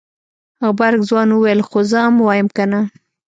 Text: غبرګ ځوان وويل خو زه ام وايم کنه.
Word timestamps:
غبرګ 0.65 1.01
ځوان 1.09 1.29
وويل 1.31 1.59
خو 1.67 1.79
زه 1.91 1.99
ام 2.07 2.15
وايم 2.25 2.47
کنه. 2.55 2.81